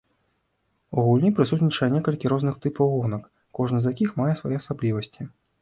[0.97, 5.33] У гульні прысутнічае некалькі розных тыпаў гонак, кожны з якіх мае свае асаблівасці.